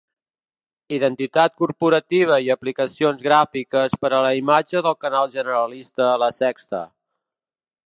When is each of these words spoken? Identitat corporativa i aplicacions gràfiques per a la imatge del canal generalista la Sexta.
Identitat 0.95 1.53
corporativa 1.63 2.37
i 2.47 2.49
aplicacions 2.55 3.21
gràfiques 3.27 3.95
per 4.05 4.13
a 4.15 4.23
la 4.27 4.33
imatge 4.41 4.83
del 4.89 4.99
canal 5.07 5.31
generalista 5.39 6.11
la 6.25 6.33
Sexta. 6.41 6.85